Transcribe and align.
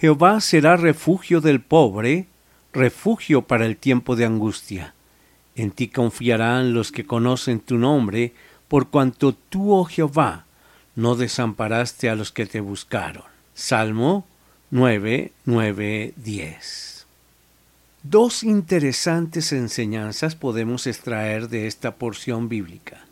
Jehová 0.00 0.40
será 0.40 0.76
refugio 0.76 1.40
del 1.40 1.60
pobre, 1.60 2.28
refugio 2.72 3.42
para 3.42 3.66
el 3.66 3.76
tiempo 3.76 4.14
de 4.14 4.26
angustia. 4.26 4.94
En 5.56 5.72
ti 5.72 5.88
confiarán 5.88 6.72
los 6.72 6.92
que 6.92 7.04
conocen 7.04 7.58
tu 7.58 7.78
nombre, 7.78 8.32
por 8.68 8.90
cuanto 8.90 9.32
tú, 9.32 9.72
oh 9.72 9.84
Jehová, 9.84 10.44
no 10.94 11.16
desamparaste 11.16 12.08
a 12.08 12.14
los 12.14 12.30
que 12.30 12.46
te 12.46 12.60
buscaron. 12.60 13.24
Salmo 13.54 14.24
9, 14.70 15.32
9, 15.46 16.14
10. 16.14 17.06
Dos 18.04 18.44
interesantes 18.44 19.52
enseñanzas 19.52 20.36
podemos 20.36 20.86
extraer 20.86 21.48
de 21.48 21.66
esta 21.66 21.96
porción 21.96 22.48
bíblica. 22.48 23.04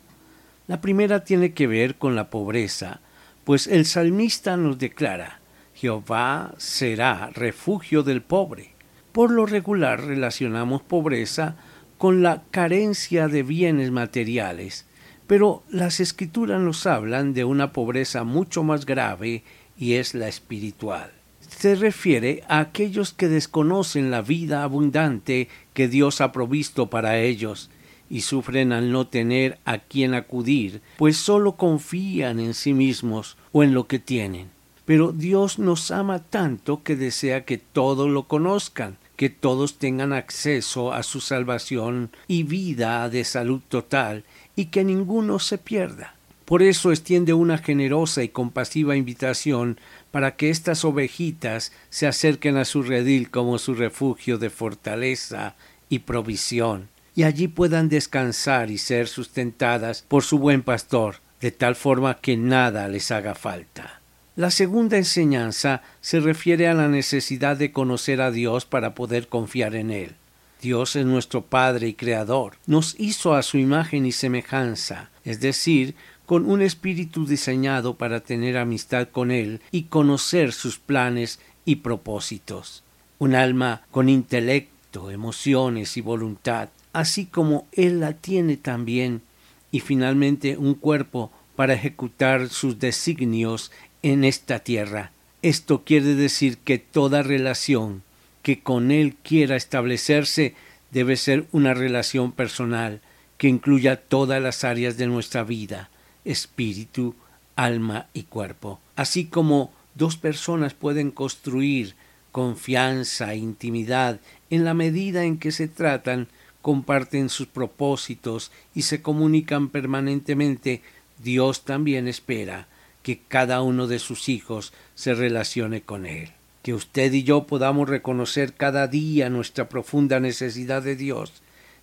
La 0.67 0.79
primera 0.79 1.25
tiene 1.25 1.51
que 1.51 1.67
ver 1.67 1.95
con 1.95 2.15
la 2.15 2.29
pobreza, 2.29 3.01
pues 3.43 3.67
el 3.67 3.85
salmista 3.85 4.55
nos 4.55 4.79
declara 4.79 5.41
Jehová 5.79 6.55
será 6.57 7.29
refugio 7.35 8.01
del 8.01 8.23
pobre. 8.23 8.73
Por 9.11 9.29
lo 9.29 9.45
regular 9.45 10.03
relacionamos 10.03 10.81
pobreza 10.81 11.55
con 11.99 12.23
la 12.23 12.41
carencia 12.49 13.27
de 13.27 13.43
bienes 13.43 13.91
materiales, 13.91 14.87
pero 15.27 15.61
las 15.69 15.99
escrituras 15.99 16.59
nos 16.59 16.87
hablan 16.87 17.35
de 17.35 17.43
una 17.43 17.73
pobreza 17.73 18.23
mucho 18.23 18.63
más 18.63 18.87
grave 18.87 19.43
y 19.77 19.93
es 19.93 20.15
la 20.15 20.27
espiritual. 20.27 21.11
Se 21.41 21.75
refiere 21.75 22.43
a 22.47 22.57
aquellos 22.57 23.13
que 23.13 23.27
desconocen 23.27 24.09
la 24.09 24.23
vida 24.23 24.63
abundante 24.63 25.47
que 25.75 25.87
Dios 25.87 26.21
ha 26.21 26.31
provisto 26.31 26.89
para 26.89 27.19
ellos 27.19 27.69
y 28.09 28.21
sufren 28.21 28.71
al 28.71 28.91
no 28.91 29.05
tener 29.07 29.59
a 29.63 29.77
quien 29.77 30.15
acudir, 30.15 30.81
pues 30.97 31.17
sólo 31.17 31.55
confían 31.55 32.39
en 32.39 32.55
sí 32.55 32.73
mismos 32.73 33.37
o 33.51 33.61
en 33.61 33.75
lo 33.75 33.85
que 33.85 33.99
tienen. 33.99 34.56
Pero 34.87 35.11
Dios 35.11 35.59
nos 35.59 35.91
ama 35.91 36.19
tanto 36.19 36.81
que 36.81 36.95
desea 36.95 37.43
que 37.43 37.57
todos 37.57 38.09
lo 38.09 38.29
conozcan, 38.29 38.95
que 39.17 39.29
todos 39.29 39.79
tengan 39.79 40.13
acceso 40.13 40.93
a 40.93 41.03
su 41.03 41.19
salvación 41.19 42.09
y 42.25 42.43
vida 42.43 43.09
de 43.09 43.25
salud 43.25 43.59
total, 43.67 44.23
y 44.55 44.67
que 44.67 44.85
ninguno 44.85 45.39
se 45.39 45.57
pierda. 45.57 46.15
Por 46.45 46.63
eso 46.63 46.93
extiende 46.93 47.33
una 47.33 47.57
generosa 47.57 48.23
y 48.23 48.29
compasiva 48.29 48.95
invitación 48.95 49.77
para 50.09 50.37
que 50.37 50.49
estas 50.49 50.85
ovejitas 50.85 51.73
se 51.89 52.07
acerquen 52.07 52.55
a 52.55 52.63
su 52.63 52.81
redil 52.81 53.29
como 53.29 53.57
su 53.57 53.73
refugio 53.73 54.37
de 54.37 54.49
fortaleza 54.49 55.55
y 55.89 55.99
provisión, 55.99 56.87
y 57.13 57.23
allí 57.23 57.49
puedan 57.49 57.89
descansar 57.89 58.71
y 58.71 58.77
ser 58.77 59.09
sustentadas 59.09 60.05
por 60.07 60.23
su 60.23 60.39
buen 60.39 60.63
pastor, 60.63 61.17
de 61.41 61.51
tal 61.51 61.75
forma 61.75 62.19
que 62.21 62.37
nada 62.37 62.87
les 62.87 63.11
haga 63.11 63.35
falta. 63.35 63.99
La 64.37 64.51
segunda 64.51 64.97
enseñanza 64.97 65.81
se 65.99 66.19
refiere 66.19 66.67
a 66.67 66.75
la 66.75 66.87
necesidad 66.87 67.57
de 67.57 67.71
conocer 67.71 68.21
a 68.21 68.29
Dios 68.29 68.65
para 68.65 68.93
poder 68.93 69.29
confiar 69.29 69.73
en 69.73 69.89
Él. 69.89 70.13
Dios 70.61 70.95
es 70.95 71.07
nuestro 71.07 71.41
Padre 71.41 71.87
y 71.87 71.95
Creador. 71.95 72.53
Nos 72.67 72.95
hizo 72.99 73.33
a 73.33 73.41
su 73.41 73.57
imagen 73.57 74.05
y 74.05 74.11
semejanza, 74.11 75.09
es 75.25 75.39
decir, 75.39 75.95
con 76.27 76.45
un 76.45 76.61
espíritu 76.61 77.25
diseñado 77.25 77.95
para 77.95 78.19
tener 78.19 78.57
amistad 78.57 79.07
con 79.07 79.31
Él 79.31 79.59
y 79.71 79.85
conocer 79.85 80.53
sus 80.53 80.77
planes 80.77 81.39
y 81.65 81.77
propósitos. 81.77 82.83
Un 83.17 83.33
alma 83.33 83.81
con 83.89 84.07
intelecto, 84.07 85.09
emociones 85.09 85.97
y 85.97 86.01
voluntad, 86.01 86.69
así 86.93 87.25
como 87.25 87.65
Él 87.71 88.01
la 88.01 88.13
tiene 88.13 88.55
también, 88.55 89.23
y 89.71 89.79
finalmente 89.79 90.57
un 90.57 90.75
cuerpo 90.75 91.31
para 91.57 91.73
ejecutar 91.73 92.49
sus 92.49 92.77
designios 92.77 93.71
en 94.03 94.23
esta 94.23 94.59
tierra. 94.59 95.11
Esto 95.41 95.83
quiere 95.83 96.15
decir 96.15 96.57
que 96.57 96.77
toda 96.77 97.23
relación 97.23 98.03
que 98.41 98.61
con 98.61 98.91
Él 98.91 99.15
quiera 99.23 99.55
establecerse 99.55 100.55
debe 100.91 101.17
ser 101.17 101.45
una 101.51 101.73
relación 101.73 102.31
personal 102.31 103.01
que 103.37 103.47
incluya 103.47 103.97
todas 103.97 104.41
las 104.41 104.63
áreas 104.63 104.97
de 104.97 105.07
nuestra 105.07 105.43
vida, 105.43 105.89
espíritu, 106.25 107.15
alma 107.55 108.07
y 108.13 108.23
cuerpo. 108.23 108.79
Así 108.95 109.25
como 109.25 109.71
dos 109.95 110.17
personas 110.17 110.73
pueden 110.73 111.11
construir 111.11 111.95
confianza 112.31 113.33
e 113.33 113.37
intimidad 113.37 114.19
en 114.49 114.63
la 114.63 114.73
medida 114.73 115.23
en 115.23 115.37
que 115.37 115.51
se 115.51 115.67
tratan, 115.67 116.27
comparten 116.61 117.29
sus 117.29 117.47
propósitos 117.47 118.51
y 118.73 118.83
se 118.83 119.01
comunican 119.01 119.69
permanentemente, 119.69 120.81
Dios 121.21 121.65
también 121.65 122.07
espera 122.07 122.67
que 123.07 123.19
cada 123.25 123.61
uno 123.61 123.87
de 123.87 123.99
sus 123.99 124.27
hijos 124.27 124.73
se 124.93 125.13
relacione 125.13 125.79
con 125.81 126.05
Él. 126.05 126.33
Que 126.61 126.73
usted 126.73 127.13
y 127.13 127.23
yo 127.23 127.47
podamos 127.47 127.87
reconocer 127.87 128.53
cada 128.53 128.85
día 128.87 129.29
nuestra 129.29 129.69
profunda 129.69 130.19
necesidad 130.19 130.81
de 130.81 130.97
Dios 130.97 131.31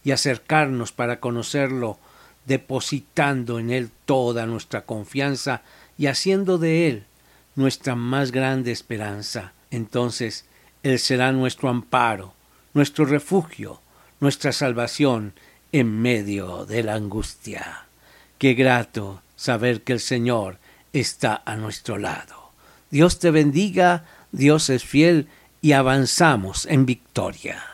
y 0.04 0.10
acercarnos 0.10 0.92
para 0.92 1.20
conocerlo, 1.20 1.98
depositando 2.44 3.58
en 3.58 3.70
Él 3.70 3.88
toda 4.04 4.44
nuestra 4.44 4.82
confianza 4.82 5.62
y 5.96 6.08
haciendo 6.08 6.58
de 6.58 6.88
Él 6.88 7.04
nuestra 7.54 7.94
más 7.94 8.30
grande 8.30 8.70
esperanza. 8.70 9.54
Entonces 9.70 10.44
Él 10.82 10.98
será 10.98 11.32
nuestro 11.32 11.70
amparo, 11.70 12.34
nuestro 12.74 13.06
refugio, 13.06 13.80
nuestra 14.20 14.52
salvación 14.52 15.32
en 15.72 16.02
medio 16.02 16.66
de 16.66 16.82
la 16.82 16.96
angustia. 16.96 17.86
Qué 18.36 18.52
grato 18.52 19.22
saber 19.36 19.80
que 19.84 19.94
el 19.94 20.00
Señor 20.00 20.58
está 20.94 21.42
a 21.44 21.56
nuestro 21.56 21.98
lado. 21.98 22.52
Dios 22.90 23.18
te 23.18 23.30
bendiga, 23.30 24.04
Dios 24.32 24.70
es 24.70 24.84
fiel 24.84 25.28
y 25.60 25.72
avanzamos 25.72 26.66
en 26.66 26.86
victoria. 26.86 27.73